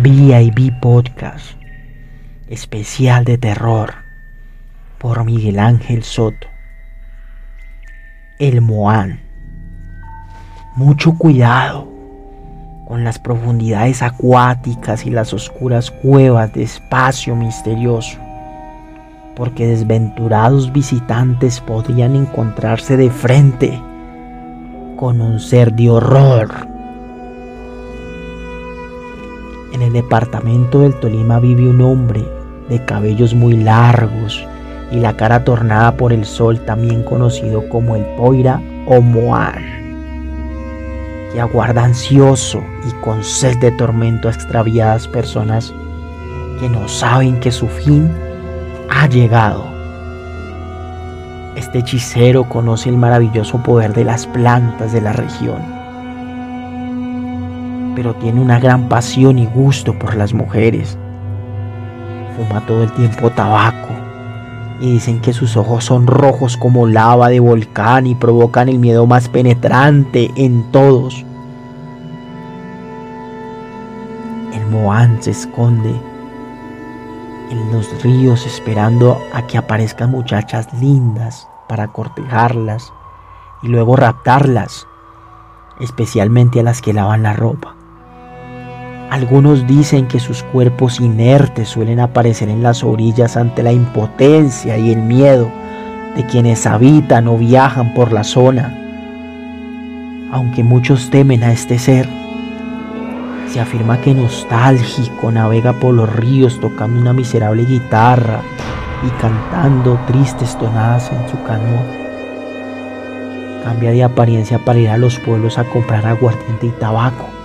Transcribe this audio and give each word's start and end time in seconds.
B 0.00 0.72
Podcast, 0.80 1.56
especial 2.48 3.24
de 3.24 3.36
terror 3.36 3.94
por 4.98 5.24
Miguel 5.24 5.58
Ángel 5.58 6.04
Soto. 6.04 6.46
El 8.38 8.60
Moán. 8.60 9.20
Mucho 10.76 11.18
cuidado 11.18 11.88
con 12.86 13.02
las 13.02 13.18
profundidades 13.18 14.02
acuáticas 14.02 15.04
y 15.04 15.10
las 15.10 15.34
oscuras 15.34 15.90
cuevas 15.90 16.52
de 16.52 16.62
espacio 16.62 17.34
misterioso, 17.34 18.18
porque 19.34 19.66
desventurados 19.66 20.72
visitantes 20.72 21.60
podrían 21.60 22.14
encontrarse 22.14 22.96
de 22.96 23.10
frente 23.10 23.82
con 24.96 25.20
un 25.20 25.40
ser 25.40 25.72
de 25.72 25.90
horror 25.90 26.77
el 29.88 29.94
departamento 29.94 30.80
del 30.80 30.94
Tolima 31.00 31.40
vive 31.40 31.66
un 31.66 31.80
hombre 31.80 32.22
de 32.68 32.84
cabellos 32.84 33.34
muy 33.34 33.56
largos 33.56 34.46
y 34.92 34.96
la 34.96 35.16
cara 35.16 35.44
tornada 35.44 35.96
por 35.96 36.12
el 36.12 36.26
sol, 36.26 36.60
también 36.66 37.02
conocido 37.02 37.66
como 37.70 37.96
el 37.96 38.04
Poira 38.16 38.60
o 38.86 39.00
Moar, 39.00 39.58
que 41.32 41.40
aguarda 41.40 41.84
ansioso 41.84 42.62
y 42.86 42.92
con 43.02 43.24
sed 43.24 43.56
de 43.60 43.70
tormento 43.72 44.28
a 44.28 44.32
extraviadas 44.32 45.08
personas 45.08 45.72
que 46.60 46.68
no 46.68 46.86
saben 46.86 47.40
que 47.40 47.50
su 47.50 47.66
fin 47.66 48.10
ha 48.90 49.06
llegado. 49.06 49.64
Este 51.56 51.78
hechicero 51.78 52.44
conoce 52.44 52.90
el 52.90 52.98
maravilloso 52.98 53.62
poder 53.62 53.94
de 53.94 54.04
las 54.04 54.26
plantas 54.26 54.92
de 54.92 55.00
la 55.00 55.14
región 55.14 55.77
pero 57.98 58.14
tiene 58.14 58.40
una 58.40 58.60
gran 58.60 58.88
pasión 58.88 59.40
y 59.40 59.46
gusto 59.46 59.98
por 59.98 60.14
las 60.14 60.32
mujeres. 60.32 60.96
Fuma 62.36 62.64
todo 62.64 62.84
el 62.84 62.92
tiempo 62.92 63.28
tabaco 63.30 63.88
y 64.78 64.92
dicen 64.92 65.20
que 65.20 65.32
sus 65.32 65.56
ojos 65.56 65.86
son 65.86 66.06
rojos 66.06 66.56
como 66.56 66.86
lava 66.86 67.28
de 67.28 67.40
volcán 67.40 68.06
y 68.06 68.14
provocan 68.14 68.68
el 68.68 68.78
miedo 68.78 69.04
más 69.06 69.28
penetrante 69.28 70.30
en 70.36 70.62
todos. 70.70 71.24
El 74.54 74.64
Moán 74.66 75.20
se 75.20 75.32
esconde 75.32 75.92
en 77.50 77.72
los 77.72 78.00
ríos 78.04 78.46
esperando 78.46 79.20
a 79.32 79.44
que 79.48 79.58
aparezcan 79.58 80.12
muchachas 80.12 80.72
lindas 80.74 81.48
para 81.68 81.88
cortejarlas 81.88 82.92
y 83.60 83.66
luego 83.66 83.96
raptarlas, 83.96 84.86
especialmente 85.80 86.60
a 86.60 86.62
las 86.62 86.80
que 86.80 86.92
lavan 86.92 87.24
la 87.24 87.32
ropa. 87.32 87.77
Algunos 89.10 89.66
dicen 89.66 90.06
que 90.06 90.20
sus 90.20 90.42
cuerpos 90.42 91.00
inertes 91.00 91.70
suelen 91.70 91.98
aparecer 91.98 92.50
en 92.50 92.62
las 92.62 92.84
orillas 92.84 93.38
ante 93.38 93.62
la 93.62 93.72
impotencia 93.72 94.76
y 94.76 94.92
el 94.92 94.98
miedo 95.00 95.50
de 96.14 96.26
quienes 96.26 96.66
habitan 96.66 97.26
o 97.26 97.38
viajan 97.38 97.94
por 97.94 98.12
la 98.12 98.22
zona. 98.22 98.74
Aunque 100.30 100.62
muchos 100.62 101.08
temen 101.08 101.42
a 101.42 101.52
este 101.52 101.78
ser, 101.78 102.06
se 103.50 103.60
afirma 103.60 103.98
que 104.02 104.12
nostálgico 104.12 105.32
navega 105.32 105.72
por 105.72 105.94
los 105.94 106.14
ríos 106.14 106.60
tocando 106.60 107.00
una 107.00 107.14
miserable 107.14 107.64
guitarra 107.64 108.42
y 109.06 109.08
cantando 109.22 109.98
tristes 110.06 110.58
tonadas 110.58 111.10
en 111.10 111.28
su 111.30 111.42
canoa. 111.44 111.82
Cambia 113.64 113.90
de 113.90 114.04
apariencia 114.04 114.58
para 114.58 114.78
ir 114.78 114.90
a 114.90 114.98
los 114.98 115.18
pueblos 115.18 115.56
a 115.56 115.64
comprar 115.64 116.06
aguardiente 116.06 116.66
y 116.66 116.70
tabaco 116.72 117.37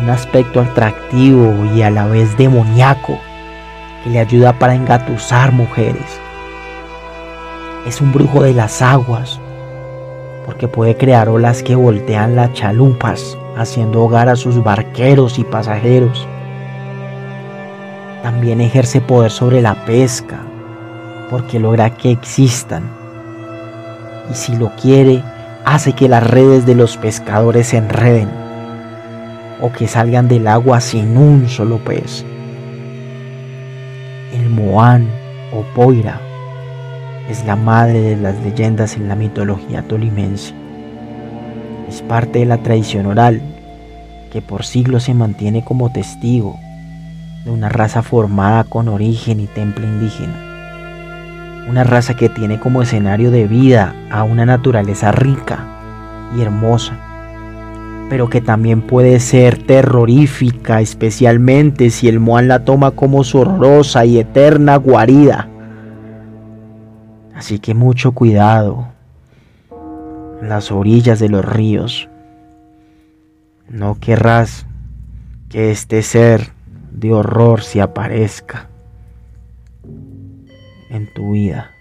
un 0.00 0.10
aspecto 0.10 0.60
atractivo 0.60 1.64
y 1.74 1.82
a 1.82 1.90
la 1.90 2.06
vez 2.06 2.36
demoníaco 2.36 3.18
que 4.02 4.10
le 4.10 4.18
ayuda 4.18 4.58
para 4.58 4.74
engatusar 4.74 5.52
mujeres. 5.52 6.20
Es 7.86 8.00
un 8.00 8.12
brujo 8.12 8.42
de 8.42 8.54
las 8.54 8.82
aguas 8.82 9.40
porque 10.46 10.68
puede 10.68 10.96
crear 10.96 11.28
olas 11.28 11.62
que 11.62 11.74
voltean 11.74 12.36
las 12.36 12.52
chalupas 12.52 13.38
haciendo 13.56 14.02
hogar 14.02 14.28
a 14.28 14.36
sus 14.36 14.62
barqueros 14.62 15.38
y 15.38 15.44
pasajeros. 15.44 16.26
También 18.22 18.60
ejerce 18.60 19.00
poder 19.00 19.30
sobre 19.30 19.62
la 19.62 19.74
pesca 19.86 20.40
porque 21.30 21.58
logra 21.58 21.90
que 21.90 22.10
existan. 22.10 22.90
Y 24.30 24.34
si 24.34 24.56
lo 24.56 24.70
quiere, 24.76 25.22
hace 25.64 25.92
que 25.92 26.08
las 26.08 26.26
redes 26.26 26.66
de 26.66 26.74
los 26.74 26.96
pescadores 26.96 27.68
se 27.68 27.78
enreden 27.78 28.43
o 29.64 29.72
que 29.72 29.88
salgan 29.88 30.28
del 30.28 30.46
agua 30.46 30.78
sin 30.82 31.16
un 31.16 31.48
solo 31.48 31.78
pez. 31.78 32.22
El 34.34 34.50
Moán 34.50 35.08
o 35.54 35.62
Poira 35.74 36.20
es 37.30 37.46
la 37.46 37.56
madre 37.56 38.02
de 38.02 38.16
las 38.16 38.38
leyendas 38.42 38.94
en 38.96 39.08
la 39.08 39.14
mitología 39.14 39.80
tolimense. 39.80 40.52
Es 41.88 42.02
parte 42.02 42.40
de 42.40 42.44
la 42.44 42.58
tradición 42.58 43.06
oral 43.06 43.40
que 44.30 44.42
por 44.42 44.66
siglos 44.66 45.04
se 45.04 45.14
mantiene 45.14 45.64
como 45.64 45.90
testigo 45.90 46.58
de 47.46 47.50
una 47.50 47.70
raza 47.70 48.02
formada 48.02 48.64
con 48.64 48.88
origen 48.88 49.40
y 49.40 49.46
temple 49.46 49.86
indígena. 49.86 51.64
Una 51.70 51.84
raza 51.84 52.16
que 52.16 52.28
tiene 52.28 52.60
como 52.60 52.82
escenario 52.82 53.30
de 53.30 53.46
vida 53.46 53.94
a 54.10 54.24
una 54.24 54.44
naturaleza 54.44 55.10
rica 55.10 55.64
y 56.36 56.42
hermosa 56.42 57.13
pero 58.08 58.28
que 58.28 58.40
también 58.40 58.82
puede 58.82 59.18
ser 59.20 59.62
terrorífica, 59.62 60.80
especialmente 60.80 61.90
si 61.90 62.08
el 62.08 62.20
Moan 62.20 62.48
la 62.48 62.64
toma 62.64 62.92
como 62.92 63.24
su 63.24 63.38
horrorosa 63.38 64.04
y 64.04 64.18
eterna 64.18 64.76
guarida. 64.76 65.48
Así 67.34 67.58
que 67.58 67.74
mucho 67.74 68.12
cuidado 68.12 68.88
en 70.40 70.48
las 70.48 70.70
orillas 70.70 71.18
de 71.18 71.28
los 71.28 71.44
ríos. 71.44 72.08
No 73.68 73.98
querrás 73.98 74.66
que 75.48 75.70
este 75.70 76.02
ser 76.02 76.52
de 76.92 77.12
horror 77.12 77.62
se 77.62 77.80
aparezca 77.80 78.68
en 80.90 81.12
tu 81.12 81.32
vida. 81.32 81.73